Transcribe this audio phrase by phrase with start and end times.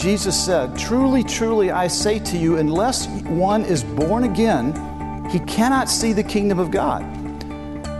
[0.00, 4.72] Jesus said, Truly, truly, I say to you, unless one is born again,
[5.28, 7.02] he cannot see the kingdom of God.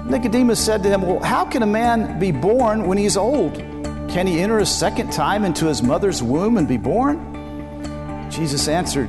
[0.09, 3.57] Nicodemus said to him, Well, how can a man be born when he's old?
[4.09, 8.31] Can he enter a second time into his mother's womb and be born?
[8.31, 9.09] Jesus answered,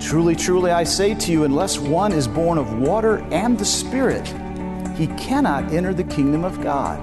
[0.00, 4.26] Truly, truly, I say to you, unless one is born of water and the Spirit,
[4.96, 6.98] he cannot enter the kingdom of God.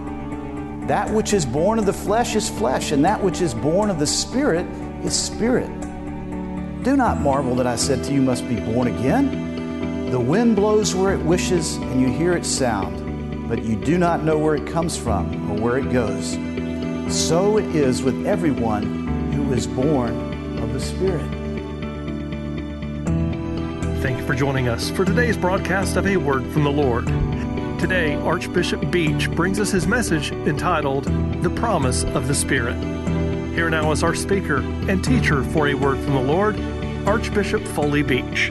[0.87, 3.99] That which is born of the flesh is flesh, and that which is born of
[3.99, 4.65] the Spirit
[5.03, 5.69] is spirit.
[6.83, 10.09] Do not marvel that I said to you, must be born again.
[10.09, 14.23] The wind blows where it wishes, and you hear its sound, but you do not
[14.23, 16.31] know where it comes from or where it goes.
[17.15, 21.29] So it is with everyone who is born of the Spirit.
[24.01, 27.05] Thank you for joining us for today's broadcast of A Word from the Lord.
[27.79, 31.05] Today, Archbishop Beach brings us his message entitled
[31.43, 33.00] The Promise of the Spirit.
[33.53, 36.57] Here now is our speaker and teacher for a word from the Lord,
[37.05, 38.49] Archbishop Foley Beach.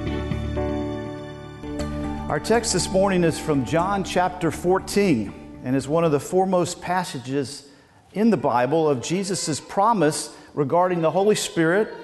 [2.28, 6.82] Our text this morning is from John chapter 14 and is one of the foremost
[6.82, 7.66] passages
[8.12, 11.94] in the Bible of Jesus' promise regarding the Holy Spirit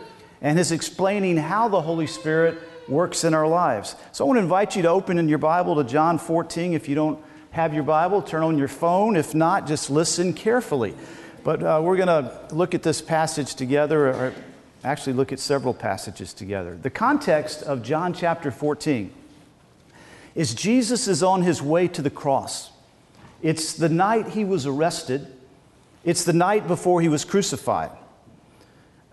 [0.40, 3.94] and his explaining how the Holy Spirit works in our lives.
[4.12, 6.72] So I want to invite you to open in your Bible to John 14.
[6.72, 9.16] If you don't have your Bible, turn on your phone.
[9.16, 10.94] If not, just listen carefully.
[11.46, 14.34] But uh, we're going to look at this passage together, or
[14.82, 16.74] actually look at several passages together.
[16.74, 19.12] The context of John chapter 14
[20.34, 22.72] is Jesus is on his way to the cross.
[23.42, 25.28] It's the night he was arrested,
[26.02, 27.92] it's the night before he was crucified.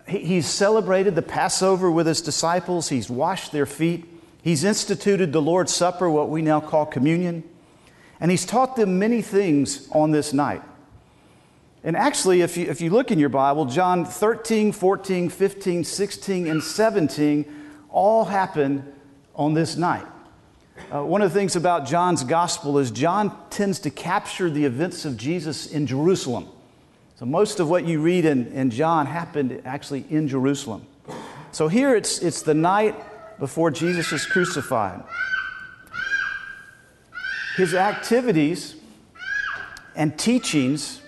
[0.08, 4.06] He's celebrated the Passover with his disciples, he's washed their feet,
[4.42, 7.44] he's instituted the Lord's Supper, what we now call communion,
[8.20, 10.64] and he's taught them many things on this night.
[11.84, 16.48] And actually, if you, if you look in your Bible, John 13, 14, 15, 16,
[16.48, 17.45] and 17
[17.90, 18.94] all happen
[19.36, 20.06] on this night.
[20.94, 25.06] Uh, one of the things about John's gospel is John tends to capture the events
[25.06, 26.47] of Jesus in Jerusalem.
[27.18, 30.88] So most of what you read in, in John happened actually in Jerusalem.
[31.52, 32.96] So here it's, it's the night
[33.40, 35.03] before Jesus is crucified.
[37.56, 38.75] His activities
[39.96, 41.03] and teachings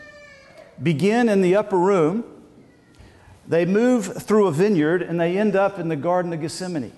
[0.81, 2.23] begin in the upper room,
[3.47, 6.91] they move through a vineyard, and they end up in the Garden of Gethsemane.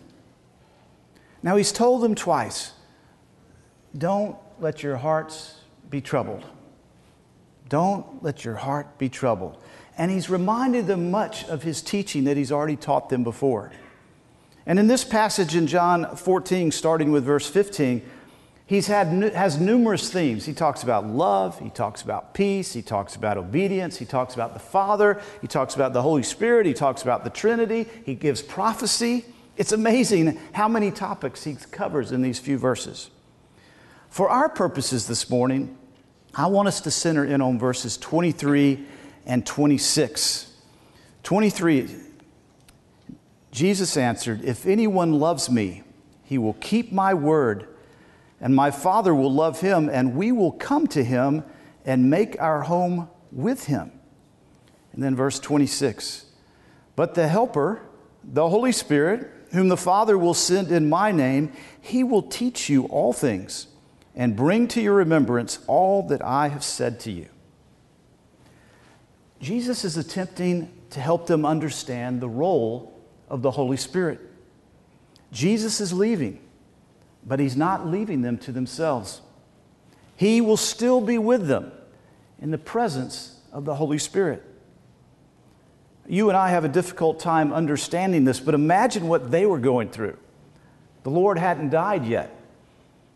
[1.44, 2.74] Now, he's told them twice
[3.98, 6.46] don't let your hearts be troubled.
[7.70, 9.62] Don't let your heart be troubled.
[9.98, 13.72] And he's reminded them much of his teaching that he's already taught them before.
[14.66, 18.02] And in this passage in John 14, starting with verse 15,
[18.68, 20.46] He's had, has numerous themes.
[20.46, 24.54] He talks about love, he talks about peace, he talks about obedience, he talks about
[24.54, 28.42] the Father, he talks about the Holy Spirit, he talks about the Trinity, he gives
[28.42, 29.24] prophecy.
[29.56, 33.10] It's amazing how many topics he covers in these few verses.
[34.10, 35.78] For our purposes this morning,
[36.36, 38.86] I want us to center in on verses 23
[39.26, 40.54] and 26.
[41.24, 41.90] 23,
[43.52, 45.84] Jesus answered, If anyone loves me,
[46.26, 47.68] he will keep my word
[48.40, 51.44] and my Father will love him, and we will come to him
[51.86, 53.92] and make our home with him.
[54.94, 56.26] And then verse 26
[56.96, 57.82] But the Helper,
[58.24, 62.86] the Holy Spirit, whom the Father will send in my name, he will teach you
[62.86, 63.68] all things
[64.16, 67.28] and bring to your remembrance all that I have said to you.
[69.40, 73.00] Jesus is attempting to help them understand the role
[73.30, 74.20] of the Holy Spirit.
[75.32, 76.40] Jesus is leaving
[77.28, 79.22] but he's not leaving them to themselves.
[80.16, 81.72] He will still be with them
[82.40, 84.44] in the presence of the Holy Spirit.
[86.08, 89.90] You and I have a difficult time understanding this, but imagine what they were going
[89.90, 90.18] through.
[91.04, 92.34] The Lord hadn't died yet.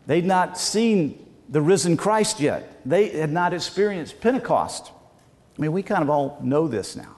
[0.06, 2.80] They'd not seen the risen Christ yet.
[2.84, 4.90] They had not experienced Pentecost.
[5.56, 7.16] I mean, we kind of all know this now.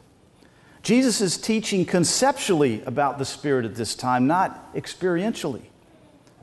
[0.83, 5.63] Jesus is teaching conceptually about the Spirit at this time, not experientially.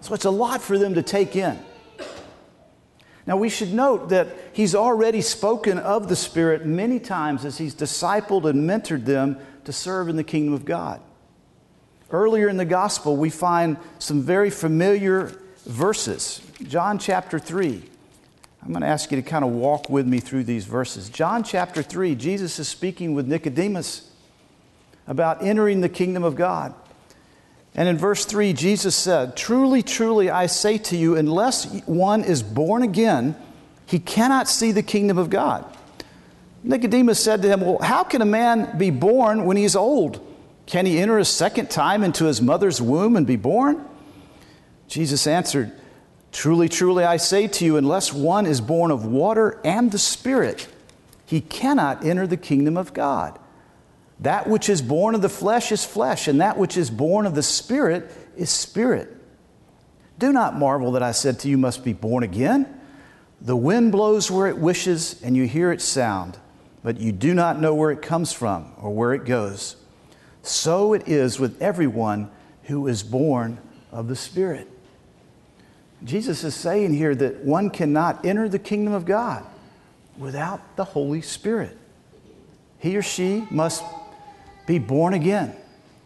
[0.02, 1.58] So it's a lot for them to take in.
[3.28, 7.76] Now, we should note that he's already spoken of the Spirit many times as he's
[7.76, 11.02] discipled and mentored them to serve in the kingdom of God.
[12.10, 15.32] Earlier in the gospel, we find some very familiar
[15.66, 16.42] verses.
[16.64, 17.84] John chapter 3.
[18.64, 21.10] I'm going to ask you to kind of walk with me through these verses.
[21.10, 24.12] John chapter 3, Jesus is speaking with Nicodemus
[25.08, 26.74] about entering the kingdom of God.
[27.74, 32.44] And in verse 3, Jesus said, Truly, truly, I say to you, unless one is
[32.44, 33.36] born again,
[33.86, 35.66] he cannot see the kingdom of God.
[36.64, 40.26] Nicodemus said to him, Well, how can a man be born when he's old?
[40.66, 43.84] Can he enter a second time into his mother's womb and be born?
[44.88, 45.72] Jesus answered,
[46.32, 50.68] Truly, truly, I say to you, unless one is born of water and the Spirit,
[51.26, 53.38] he cannot enter the kingdom of God.
[54.22, 57.36] That which is born of the flesh is flesh, and that which is born of
[57.36, 59.18] the Spirit is spirit.
[60.20, 62.80] Do not marvel that I said to you, must be born again.
[63.42, 66.38] The wind blows where it wishes, and you hear its sound,
[66.84, 69.76] but you do not know where it comes from or where it goes.
[70.44, 72.30] So it is with everyone
[72.64, 73.58] who is born
[73.92, 74.68] of the Spirit.
[76.04, 79.44] Jesus is saying here that one cannot enter the kingdom of God
[80.18, 81.78] without the Holy Spirit.
[82.78, 83.84] He or she must
[84.66, 85.56] be born again.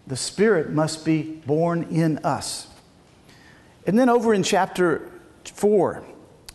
[0.07, 2.67] The Spirit must be born in us.
[3.87, 5.11] And then over in chapter
[5.45, 6.03] 4,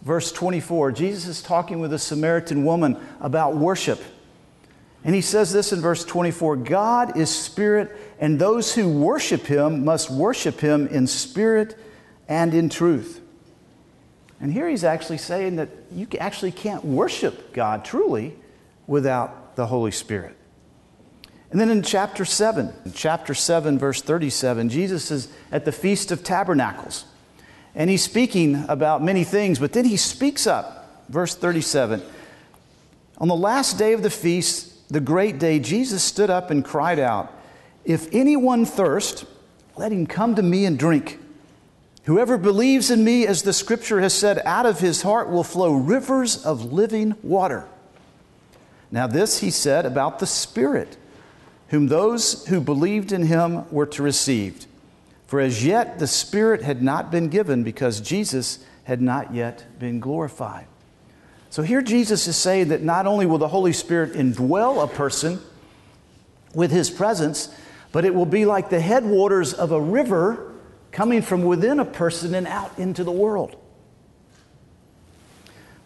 [0.03, 4.01] verse 24, Jesus is talking with a Samaritan woman about worship.
[5.05, 9.85] And he says this in verse 24 God is spirit, and those who worship him
[9.85, 11.79] must worship him in spirit
[12.29, 13.21] and in truth.
[14.41, 18.37] And here he's actually saying that you actually can't worship God truly
[18.87, 20.37] without the Holy Spirit.
[21.51, 26.23] And then in chapter 7, chapter 7, verse 37, Jesus is at the Feast of
[26.23, 27.05] Tabernacles.
[27.75, 31.05] And he's speaking about many things, but then he speaks up.
[31.09, 32.03] Verse 37
[33.19, 36.99] On the last day of the feast, the great day, Jesus stood up and cried
[36.99, 37.33] out,
[37.85, 39.25] If anyone thirst,
[39.77, 41.19] let him come to me and drink.
[42.05, 45.73] Whoever believes in me, as the scripture has said, out of his heart will flow
[45.73, 47.69] rivers of living water.
[48.91, 50.97] Now, this he said about the Spirit,
[51.71, 54.67] whom those who believed in him were to receive.
[55.27, 60.01] For as yet the Spirit had not been given because Jesus had not yet been
[60.01, 60.67] glorified.
[61.51, 65.41] So here Jesus is saying that not only will the Holy Spirit indwell a person
[66.55, 67.55] with his presence,
[67.93, 70.53] but it will be like the headwaters of a river
[70.91, 73.57] coming from within a person and out into the world.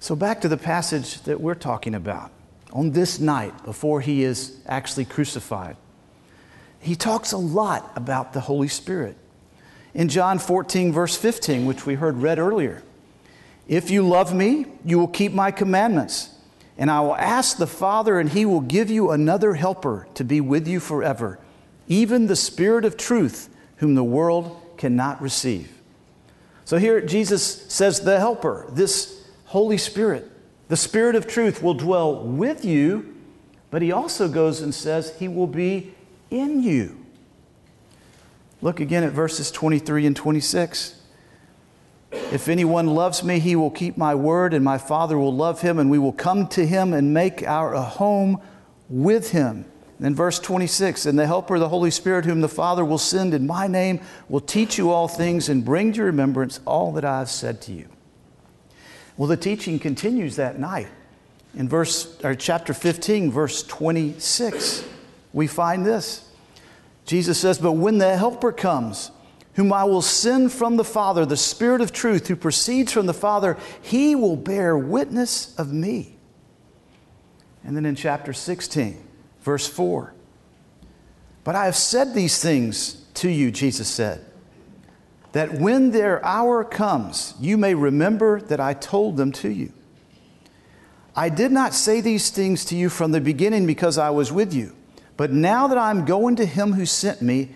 [0.01, 2.31] So, back to the passage that we're talking about.
[2.75, 5.77] On this night, before he is actually crucified,
[6.81, 9.17] he talks a lot about the Holy Spirit.
[9.95, 12.83] In John 14, verse 15, which we heard read earlier,
[13.69, 16.31] if you love me, you will keep my commandments.
[16.77, 20.41] And I will ask the Father, and he will give you another helper to be
[20.41, 21.39] with you forever,
[21.87, 25.71] even the Spirit of truth, whom the world cannot receive.
[26.65, 30.31] So here Jesus says, the Helper, this Holy Spirit,
[30.69, 33.15] the Spirit of truth will dwell with you,
[33.71, 35.95] but he also goes and says he will be
[36.31, 37.05] in you.
[38.63, 41.01] Look again at verses 23 and 26.
[42.13, 45.79] If anyone loves me, he will keep my word, and my Father will love him,
[45.79, 48.41] and we will come to him and make our home
[48.89, 49.67] with him.
[50.01, 53.47] Then, verse 26 And the Helper, the Holy Spirit, whom the Father will send in
[53.47, 57.31] my name, will teach you all things and bring to remembrance all that I have
[57.31, 57.89] said to you.
[59.17, 60.89] Well, the teaching continues that night.
[61.55, 64.85] In verse, or chapter 15, verse 26,
[65.33, 66.29] we find this.
[67.07, 69.13] Jesus says, But when the Helper comes,
[69.55, 73.15] whom I will send from the Father, the Spirit of truth, who proceeds from the
[73.15, 76.17] Father, he will bear witness of me.
[77.63, 79.05] And then in chapter 16,
[79.45, 80.13] Verse 4
[81.45, 84.25] But I have said these things to you, Jesus said,
[85.35, 89.73] that when their hour comes, you may remember that I told them to you.
[91.17, 94.55] I did not say these things to you from the beginning because I was with
[94.55, 94.77] you.
[95.17, 97.51] But now that I'm going to him who sent me,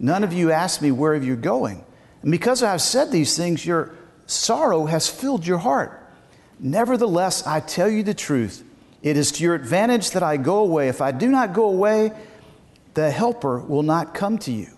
[0.00, 1.84] none of you ask me where you're going.
[2.22, 3.94] And because I have said these things, your
[4.26, 6.04] sorrow has filled your heart.
[6.58, 8.64] Nevertheless, I tell you the truth.
[9.00, 10.88] It is to your advantage that I go away.
[10.88, 12.10] If I do not go away,
[12.94, 14.76] the Helper will not come to you.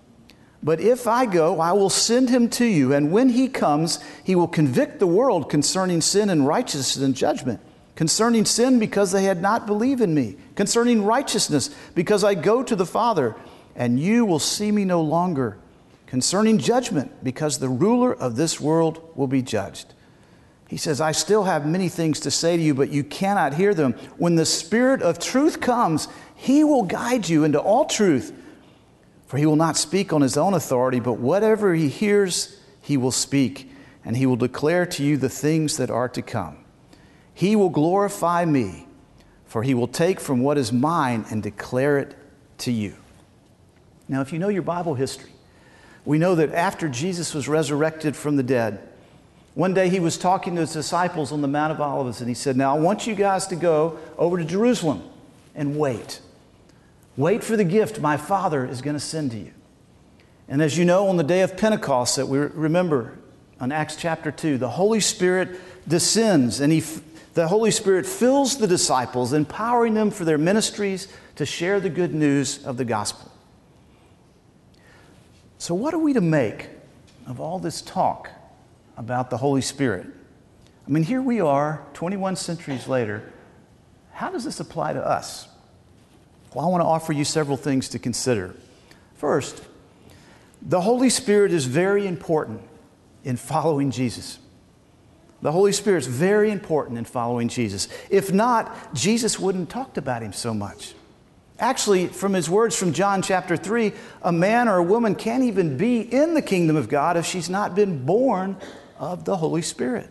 [0.64, 2.94] But if I go, I will send him to you.
[2.94, 7.60] And when he comes, he will convict the world concerning sin and righteousness and judgment.
[7.96, 10.36] Concerning sin, because they had not believed in me.
[10.56, 13.36] Concerning righteousness, because I go to the Father,
[13.76, 15.58] and you will see me no longer.
[16.06, 19.92] Concerning judgment, because the ruler of this world will be judged.
[20.66, 23.74] He says, I still have many things to say to you, but you cannot hear
[23.74, 23.92] them.
[24.16, 28.32] When the Spirit of truth comes, he will guide you into all truth.
[29.34, 33.10] For he will not speak on his own authority, but whatever he hears, he will
[33.10, 33.68] speak,
[34.04, 36.58] and he will declare to you the things that are to come.
[37.34, 38.86] He will glorify me,
[39.44, 42.14] for he will take from what is mine and declare it
[42.58, 42.94] to you.
[44.06, 45.32] Now, if you know your Bible history,
[46.04, 48.88] we know that after Jesus was resurrected from the dead,
[49.54, 52.36] one day he was talking to his disciples on the Mount of Olives, and he
[52.36, 55.02] said, Now I want you guys to go over to Jerusalem
[55.56, 56.20] and wait.
[57.16, 59.52] Wait for the gift my Father is going to send to you.
[60.48, 63.18] And as you know, on the day of Pentecost that we remember
[63.60, 66.82] on Acts chapter 2, the Holy Spirit descends and he,
[67.34, 72.14] the Holy Spirit fills the disciples, empowering them for their ministries to share the good
[72.14, 73.30] news of the gospel.
[75.58, 76.68] So, what are we to make
[77.26, 78.28] of all this talk
[78.96, 80.06] about the Holy Spirit?
[80.86, 83.32] I mean, here we are, 21 centuries later.
[84.12, 85.48] How does this apply to us?
[86.54, 88.54] Well, I want to offer you several things to consider.
[89.16, 89.62] First,
[90.62, 92.62] the Holy Spirit is very important
[93.24, 94.38] in following Jesus.
[95.42, 97.88] The Holy Spirit is very important in following Jesus.
[98.08, 100.94] If not, Jesus wouldn't have talked about him so much.
[101.58, 103.92] Actually, from his words from John chapter 3,
[104.22, 107.50] a man or a woman can't even be in the kingdom of God if she's
[107.50, 108.56] not been born
[108.98, 110.08] of the Holy Spirit.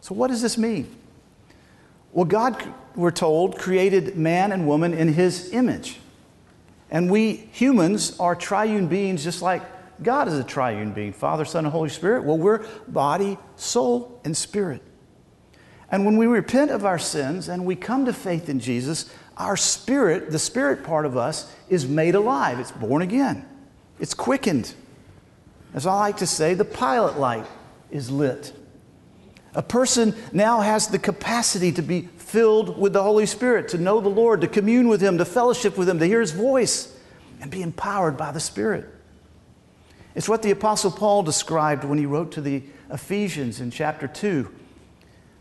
[0.00, 0.94] So, what does this mean?
[2.16, 5.98] Well, God, we're told, created man and woman in his image.
[6.90, 9.62] And we humans are triune beings just like
[10.02, 12.24] God is a triune being Father, Son, and Holy Spirit.
[12.24, 14.80] Well, we're body, soul, and spirit.
[15.90, 19.58] And when we repent of our sins and we come to faith in Jesus, our
[19.58, 22.58] spirit, the spirit part of us, is made alive.
[22.58, 23.46] It's born again,
[24.00, 24.72] it's quickened.
[25.74, 27.44] As I like to say, the pilot light
[27.90, 28.54] is lit.
[29.56, 34.00] A person now has the capacity to be filled with the Holy Spirit, to know
[34.00, 36.94] the Lord, to commune with Him, to fellowship with Him, to hear His voice,
[37.40, 38.84] and be empowered by the Spirit.
[40.14, 44.54] It's what the Apostle Paul described when he wrote to the Ephesians in chapter 2.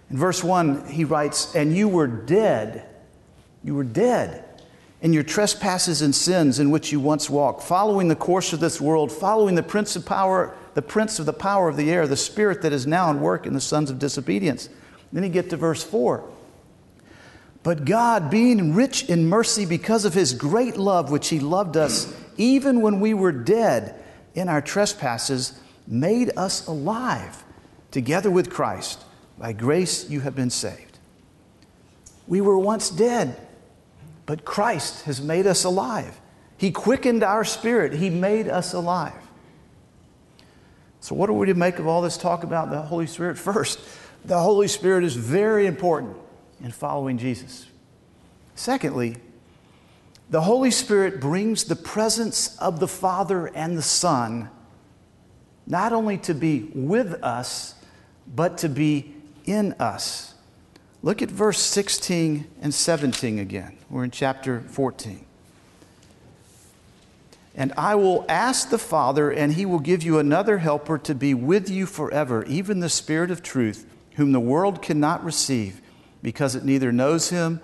[0.09, 2.87] In verse 1, he writes, And you were dead.
[3.63, 4.44] You were dead
[5.05, 8.81] in your trespasses and sins in which you once walked, following the course of this
[8.81, 12.17] world, following the prince of power, the prince of the power of the air, the
[12.17, 14.67] spirit that is now at work in the sons of disobedience.
[15.13, 16.27] Then you get to verse 4.
[17.61, 22.11] But God, being rich in mercy because of his great love which he loved us,
[22.37, 25.53] even when we were dead, in our trespasses
[25.85, 27.43] made us alive
[27.91, 29.03] together with Christ.
[29.37, 30.97] By grace you have been saved.
[32.27, 33.44] We were once dead,
[34.25, 36.19] but Christ has made us alive.
[36.57, 39.13] He quickened our spirit, He made us alive.
[41.01, 43.37] So, what are we to make of all this talk about the Holy Spirit?
[43.37, 43.79] First,
[44.23, 46.17] the Holy Spirit is very important
[46.63, 47.67] in following Jesus.
[48.55, 49.17] Secondly,
[50.29, 54.49] the Holy Spirit brings the presence of the Father and the Son
[55.67, 57.75] not only to be with us,
[58.27, 59.15] but to be
[59.45, 60.34] in us.
[61.05, 63.77] Look at verse 16 and 17 again.
[63.89, 65.25] We're in chapter 14.
[67.55, 71.33] And I will ask the Father, and he will give you another helper to be
[71.33, 75.81] with you forever, even the Spirit of truth, whom the world cannot receive,
[76.21, 77.61] because it neither knows him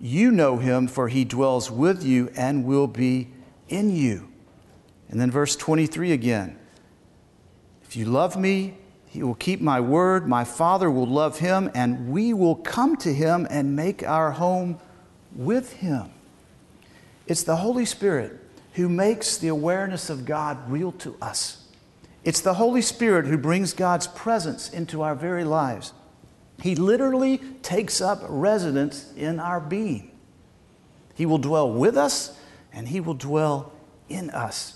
[0.00, 3.28] you know him, for he dwells with you and will be
[3.68, 4.28] in you.
[5.08, 6.58] And then verse 23 again.
[7.82, 8.74] If you love me,
[9.16, 10.28] he will keep my word.
[10.28, 14.78] My Father will love him, and we will come to him and make our home
[15.34, 16.10] with him.
[17.26, 18.38] It's the Holy Spirit
[18.74, 21.64] who makes the awareness of God real to us.
[22.24, 25.94] It's the Holy Spirit who brings God's presence into our very lives.
[26.60, 30.10] He literally takes up residence in our being.
[31.14, 32.38] He will dwell with us
[32.70, 33.72] and He will dwell
[34.10, 34.75] in us.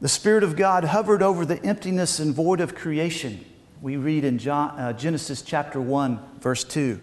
[0.00, 3.44] The Spirit of God hovered over the emptiness and void of creation.
[3.82, 7.00] We read in uh, Genesis chapter 1, verse 2.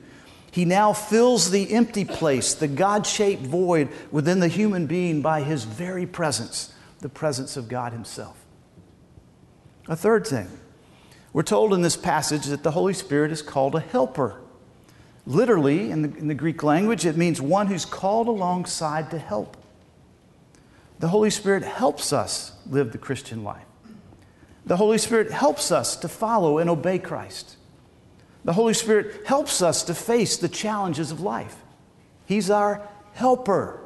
[0.51, 5.41] He now fills the empty place, the God shaped void within the human being by
[5.41, 8.43] His very presence, the presence of God Himself.
[9.87, 10.47] A third thing,
[11.33, 14.41] we're told in this passage that the Holy Spirit is called a helper.
[15.27, 19.57] Literally, in the, in the, Greek language, it means one who's called alongside to help.
[20.99, 23.65] The Holy Spirit helps us live the Christian life.
[24.65, 27.55] The Holy Spirit helps us to follow and obey Christ.
[28.43, 31.55] The Holy Spirit helps us to face the challenges of life.
[32.25, 33.79] He's our helper.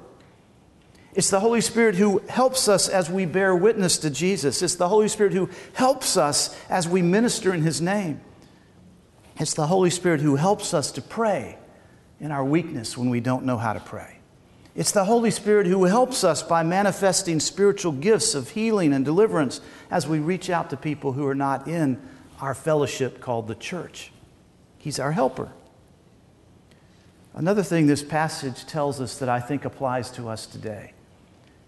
[1.13, 4.61] It's the Holy Spirit who helps us as we bear witness to Jesus.
[4.61, 8.21] It's the Holy Spirit who helps us as we minister in His name.
[9.37, 11.57] It's the Holy Spirit who helps us to pray
[12.19, 14.20] in our weakness when we don't know how to pray.
[14.73, 19.59] It's the Holy Spirit who helps us by manifesting spiritual gifts of healing and deliverance
[19.89, 22.01] as we reach out to people who are not in
[22.39, 24.11] our fellowship called the church.
[24.77, 25.51] He's our helper.
[27.33, 30.93] Another thing this passage tells us that I think applies to us today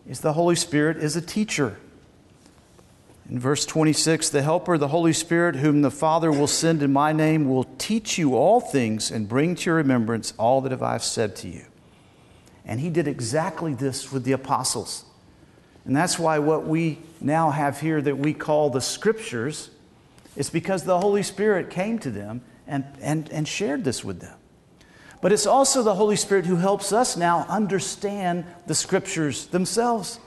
[0.07, 1.77] is the Holy Spirit is a teacher.
[3.29, 7.13] In verse 26, the Helper, the Holy Spirit, whom the Father will send in my
[7.13, 11.03] name, will teach you all things and bring to your remembrance all that I have
[11.03, 11.65] said to you.
[12.65, 15.05] And he did exactly this with the apostles.
[15.85, 19.69] And that's why what we now have here that we call the scriptures
[20.35, 24.37] is because the Holy Spirit came to them and, and, and shared this with them.
[25.21, 30.19] But it's also the Holy Spirit who helps us now understand the scriptures themselves.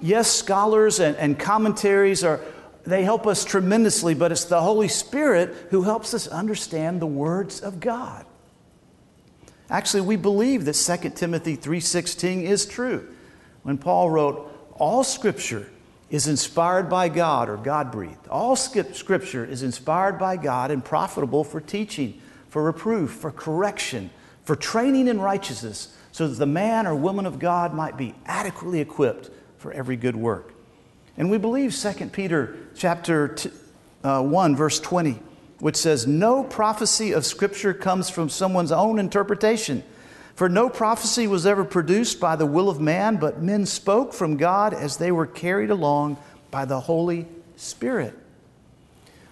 [0.00, 2.40] Yes, scholars and, and commentaries are,
[2.84, 7.60] they help us tremendously, but it's the Holy Spirit who helps us understand the words
[7.60, 8.24] of God.
[9.70, 13.08] Actually, we believe that 2 Timothy 3:16 is true.
[13.62, 15.68] When Paul wrote, "All scripture
[16.10, 18.28] is inspired by God or God breathed.
[18.28, 24.10] All scripture is inspired by God and profitable for teaching, for reproof, for correction,
[24.44, 28.80] for training in righteousness, so that the man or woman of God might be adequately
[28.80, 30.54] equipped for every good work.
[31.16, 33.50] And we believe 2 Peter chapter two,
[34.04, 35.18] uh, 1 verse 20,
[35.64, 39.82] which says no prophecy of scripture comes from someone's own interpretation.
[40.34, 44.36] For no prophecy was ever produced by the will of man, but men spoke from
[44.36, 46.18] God as they were carried along
[46.50, 48.12] by the Holy Spirit.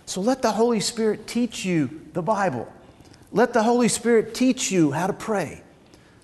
[0.07, 2.67] So let the Holy Spirit teach you the Bible.
[3.31, 5.62] Let the Holy Spirit teach you how to pray.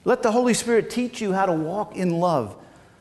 [0.06, 2.56] Let the Holy Spirit teach you how to walk in love.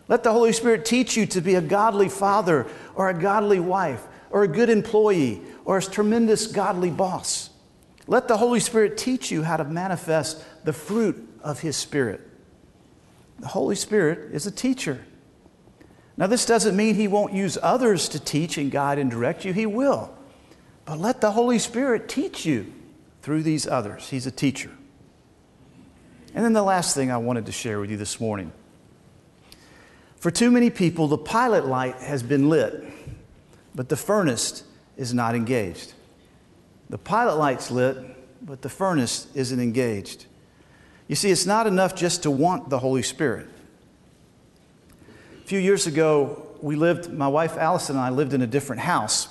[0.10, 4.06] Let the Holy Spirit teach you to be a godly father or a godly wife
[4.30, 7.50] or a good employee or a tremendous godly boss.
[8.08, 12.22] Let the Holy Spirit teach you how to manifest the fruit of His Spirit.
[13.40, 15.06] The Holy Spirit is a teacher.
[16.16, 19.54] Now, this doesn't mean He won't use others to teach and guide and direct you,
[19.54, 20.14] He will.
[20.86, 22.74] But let the Holy Spirit teach you
[23.22, 24.10] through these others.
[24.10, 24.72] He's a teacher.
[26.34, 28.52] And then the last thing I wanted to share with you this morning.
[30.18, 32.84] For too many people, the pilot light has been lit,
[33.78, 34.64] but the furnace
[34.98, 35.94] is not engaged.
[36.90, 37.96] The pilot light's lit,
[38.44, 40.26] but the furnace isn't engaged.
[41.08, 43.48] You see, it's not enough just to want the Holy Spirit.
[45.44, 48.82] A few years ago, we lived, my wife Allison and I lived in a different
[48.82, 49.28] house.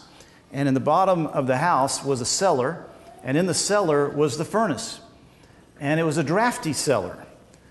[0.52, 2.87] And in the bottom of the house was a cellar
[3.24, 5.00] and in the cellar was the furnace.
[5.80, 7.26] And it was a drafty cellar.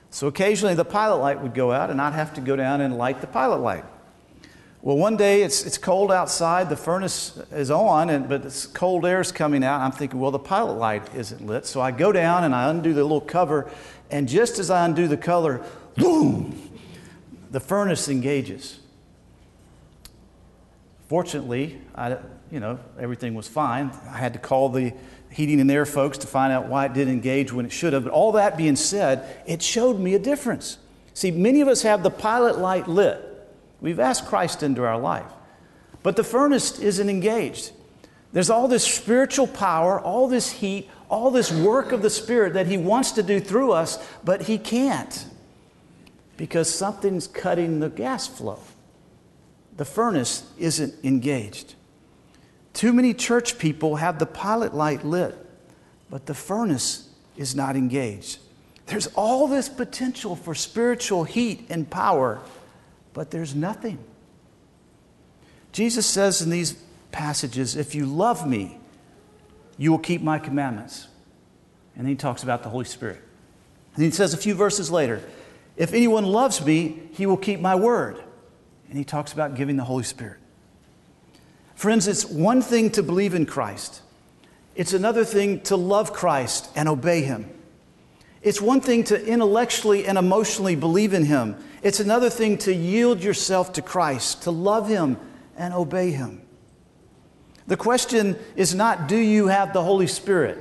[0.09, 2.97] So occasionally the pilot light would go out, and I'd have to go down and
[2.97, 3.85] light the pilot light.
[4.85, 9.03] Well, one day it's, it's cold outside, the furnace is on, and, but it's cold
[9.03, 9.81] air is coming out.
[9.81, 11.65] I'm thinking, well, the pilot light isn't lit.
[11.65, 13.67] So I go down and I undo the little cover,
[14.11, 16.69] and just as I undo the color, boom,
[17.49, 18.79] the furnace engages.
[21.07, 22.17] Fortunately, I,
[22.51, 23.89] you know, everything was fine.
[24.11, 24.93] I had to call the
[25.31, 28.03] heating and air folks to find out why it didn't engage when it should have.
[28.03, 30.77] But all that being said, it showed me a difference.
[31.15, 33.24] See, many of us have the pilot light lit.
[33.85, 35.31] We've asked Christ into our life,
[36.01, 37.71] but the furnace isn't engaged.
[38.33, 42.65] There's all this spiritual power, all this heat, all this work of the Spirit that
[42.65, 45.27] He wants to do through us, but He can't
[46.35, 48.57] because something's cutting the gas flow.
[49.77, 51.75] The furnace isn't engaged.
[52.73, 55.37] Too many church people have the pilot light lit,
[56.09, 58.39] but the furnace is not engaged.
[58.87, 62.41] There's all this potential for spiritual heat and power,
[63.15, 63.97] but there's nothing.
[65.71, 66.75] Jesus says in these
[67.11, 68.77] passages, If you love me,
[69.77, 71.07] you will keep my commandments.
[71.95, 73.21] And then he talks about the Holy Spirit.
[73.95, 75.21] And he says a few verses later,
[75.77, 78.21] If anyone loves me, he will keep my word.
[78.89, 80.39] And he talks about giving the Holy Spirit.
[81.73, 84.01] Friends, it's one thing to believe in Christ,
[84.75, 87.49] it's another thing to love Christ and obey Him.
[88.45, 93.23] It's one thing to intellectually and emotionally believe in Him, it's another thing to yield
[93.23, 95.17] yourself to Christ, to love Him
[95.57, 96.43] and obey Him.
[97.65, 100.59] The question is not, do you have the Holy Spirit?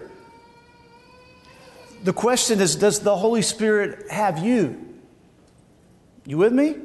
[2.04, 4.82] The question is, does the Holy Spirit have you?
[6.24, 6.76] You with me?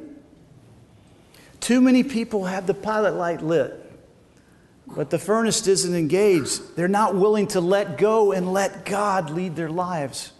[1.60, 3.74] Too many people have the pilot light lit.
[4.86, 6.76] But the furnace isn't engaged.
[6.76, 10.32] They're not willing to let go and let God lead their lives.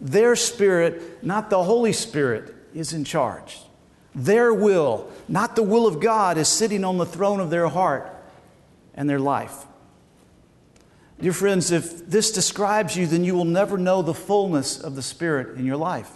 [0.00, 3.58] Their spirit, not the Holy Spirit, is in charge.
[4.14, 8.10] Their will, not the will of God, is sitting on the throne of their heart
[8.94, 9.66] and their life.
[11.20, 15.02] Dear friends, if this describes you, then you will never know the fullness of the
[15.02, 16.10] Spirit in your life.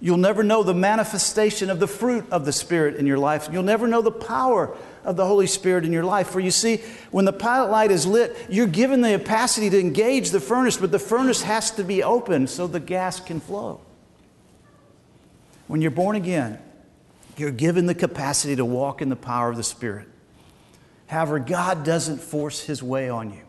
[0.00, 3.48] You'll never know the manifestation of the fruit of the Spirit in your life.
[3.52, 6.28] You'll never know the power of the Holy Spirit in your life.
[6.28, 6.78] For you see,
[7.10, 10.90] when the pilot light is lit, you're given the capacity to engage the furnace, but
[10.90, 13.82] the furnace has to be open so the gas can flow.
[15.66, 16.58] When you're born again,
[17.36, 20.08] you're given the capacity to walk in the power of the Spirit.
[21.08, 23.42] However, God doesn't force His way on you.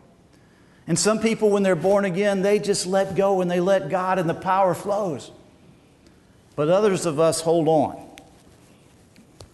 [0.86, 4.18] And some people, when they're born again, they just let go and they let God
[4.18, 5.30] and the power flows.
[6.54, 8.08] But others of us hold on.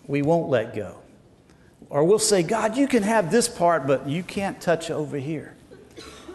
[0.06, 0.98] We won't let go.
[1.90, 5.54] Or we'll say, God, you can have this part, but you can't touch over here.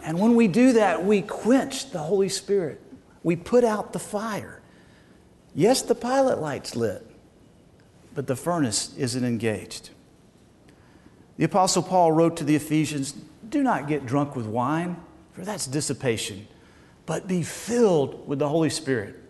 [0.02, 2.80] And when we do that, we quench the Holy Spirit.
[3.22, 4.60] We put out the fire.
[5.54, 7.06] Yes, the pilot light's lit,
[8.14, 9.90] but the furnace isn't engaged.
[11.36, 13.12] The Apostle Paul wrote to the Ephesians
[13.48, 14.96] Do not get drunk with wine,
[15.32, 16.48] for that's dissipation,
[17.06, 19.23] but be filled with the Holy Spirit.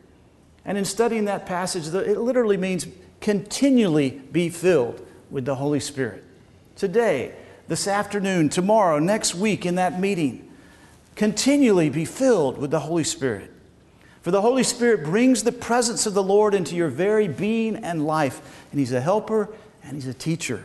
[0.65, 2.87] And in studying that passage, it literally means
[3.21, 6.25] continually be filled with the Holy Spirit.
[6.77, 7.35] Today,
[7.69, 10.51] this afternoon, tomorrow, next week in that meeting,
[11.17, 13.51] continually be filled with the Holy Spirit.
[14.23, 18.07] For the Holy Spirit brings the presence of the Lord into your very being and
[18.07, 20.65] life, and He's a helper and He's a teacher.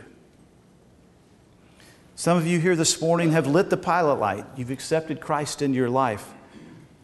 [2.16, 4.44] Some of you here this morning have lit the pilot light.
[4.56, 6.32] You've accepted Christ in your life,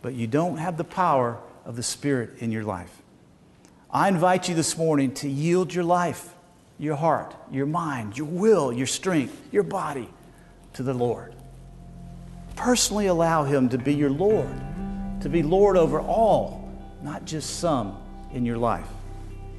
[0.02, 3.02] but you don't have the power of the Spirit in your life.
[3.90, 6.32] I invite you this morning to yield your life,
[6.78, 10.08] your heart, your mind, your will, your strength, your body
[10.74, 11.34] to the Lord.
[12.54, 14.48] Personally allow Him to be your Lord,
[15.20, 17.98] to be Lord over all, not just some
[18.32, 18.86] in your life.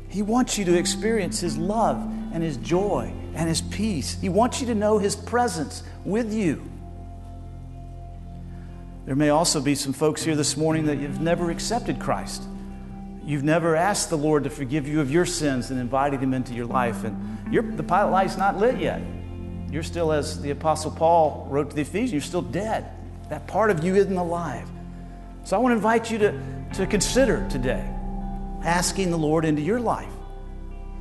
[0.09, 1.97] He wants you to experience His love
[2.33, 4.19] and His joy and His peace.
[4.19, 6.63] He wants you to know His presence with you.
[9.07, 12.43] There may also be some folks here this morning that you've never accepted Christ.
[13.23, 16.53] You've never asked the Lord to forgive you of your sins and invited Him into
[16.53, 17.17] your life, and
[17.77, 19.01] the pilot light's not lit yet.
[19.71, 22.91] You're still, as the Apostle Paul wrote to the Ephesians, you're still dead.
[23.29, 24.67] That part of you isn't alive.
[25.45, 27.89] So I want to invite you to, to consider today
[28.65, 30.11] asking the Lord into your life,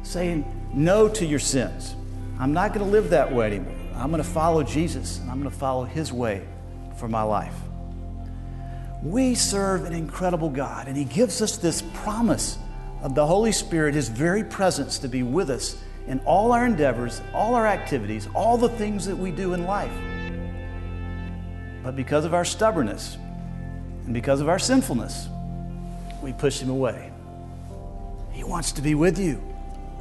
[0.04, 1.96] saying no to your sins.
[2.38, 3.74] I'm not going to live that way anymore.
[3.96, 6.46] I'm going to follow Jesus, and I'm going to follow His way
[7.00, 7.54] for my life.
[9.06, 12.58] We serve an incredible God, and He gives us this promise
[13.02, 17.22] of the Holy Spirit, His very presence, to be with us in all our endeavors,
[17.32, 19.92] all our activities, all the things that we do in life.
[21.84, 23.16] But because of our stubbornness
[24.06, 25.28] and because of our sinfulness,
[26.20, 27.12] we push Him away.
[28.32, 29.40] He wants to be with you,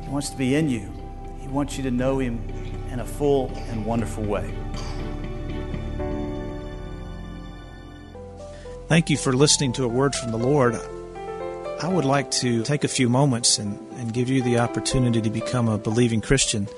[0.02, 0.92] He wants to be in you,
[1.42, 2.42] He wants you to know Him
[2.92, 4.52] in a full and wonderful way.
[8.96, 10.74] Thank you for listening to a word from the Lord.
[11.82, 15.30] I would like to take a few moments and, and give you the opportunity to
[15.30, 16.70] become a believing Christian.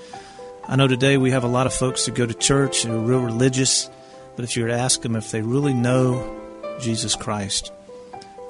[0.67, 2.97] I know today we have a lot of folks that go to church and are
[2.97, 3.87] real religious,
[4.35, 6.35] but if you were to ask them if they really know
[6.79, 7.71] Jesus Christ,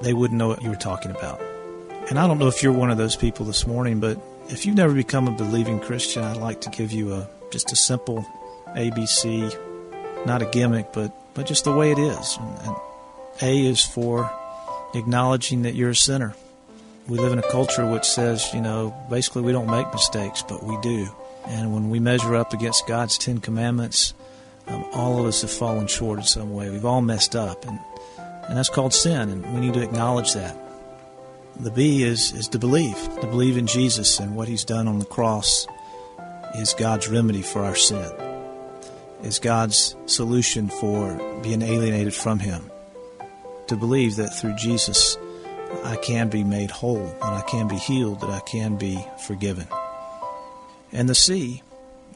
[0.00, 1.38] they wouldn't know what you were talking about.
[2.08, 4.76] And I don't know if you're one of those people this morning, but if you've
[4.76, 8.24] never become a believing Christian, I'd like to give you a just a simple
[8.68, 12.38] ABC, not a gimmick, but but just the way it is.
[12.62, 12.76] And,
[13.40, 14.30] a is for
[14.94, 16.34] acknowledging that you're a sinner.
[17.08, 20.62] We live in a culture which says, you know, basically we don't make mistakes, but
[20.62, 21.08] we do.
[21.46, 24.12] And when we measure up against God's Ten Commandments,
[24.66, 26.68] um, all of us have fallen short in some way.
[26.68, 27.78] We've all messed up, and
[28.18, 30.56] and that's called sin, and we need to acknowledge that.
[31.58, 34.98] The B is is to believe, to believe in Jesus and what He's done on
[34.98, 35.66] the cross
[36.56, 38.12] is God's remedy for our sin,
[39.22, 42.70] is God's solution for being alienated from Him
[43.68, 45.16] to believe that through Jesus
[45.84, 49.66] I can be made whole and I can be healed, that I can be forgiven.
[50.92, 51.62] And the C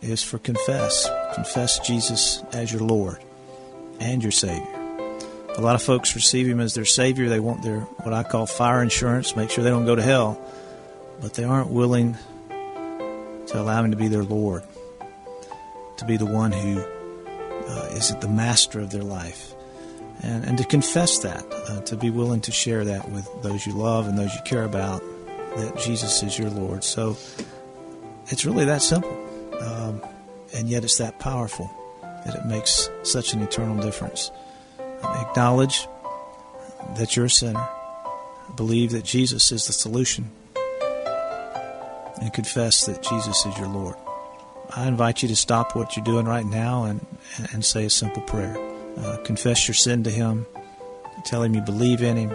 [0.00, 1.08] is for confess.
[1.34, 3.22] Confess Jesus as your Lord
[4.00, 4.66] and your Savior.
[5.56, 7.28] A lot of folks receive Him as their Savior.
[7.28, 10.40] They want their, what I call fire insurance, make sure they don't go to hell,
[11.20, 12.16] but they aren't willing
[12.48, 14.62] to allow Him to be their Lord,
[15.98, 19.54] to be the one who uh, is the master of their life
[20.22, 23.72] and, and to confess that, uh, to be willing to share that with those you
[23.72, 25.02] love and those you care about,
[25.56, 26.84] that Jesus is your Lord.
[26.84, 27.16] So
[28.28, 29.12] it's really that simple,
[29.60, 30.00] um,
[30.54, 31.70] and yet it's that powerful
[32.24, 34.30] that it makes such an eternal difference.
[34.78, 35.88] Um, acknowledge
[36.96, 37.66] that you're a sinner,
[38.56, 40.30] believe that Jesus is the solution,
[42.20, 43.96] and confess that Jesus is your Lord.
[44.74, 47.04] I invite you to stop what you're doing right now and,
[47.52, 48.71] and say a simple prayer.
[48.98, 50.46] Uh, confess your sin to Him,
[51.24, 52.32] tell Him you believe in Him,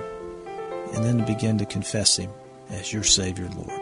[0.93, 2.31] and then to begin to confess Him
[2.69, 3.81] as your Savior, Lord.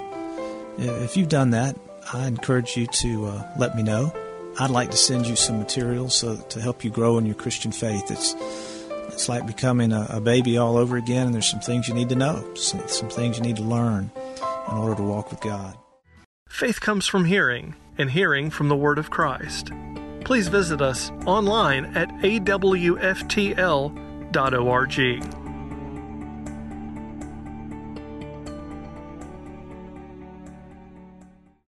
[0.77, 1.77] If you've done that,
[2.11, 4.13] I encourage you to uh, let me know.
[4.59, 7.71] I'd like to send you some materials so, to help you grow in your Christian
[7.71, 8.09] faith.
[8.11, 8.35] It's
[9.09, 12.09] it's like becoming a, a, baby all over again, and there's some things you need
[12.09, 14.11] to know, some, some things you need to learn
[14.69, 15.77] in order to walk with God.
[16.49, 19.71] Faith comes from hearing, and hearing from the Word of Christ
[20.25, 22.75] please visit us online at awftl.org.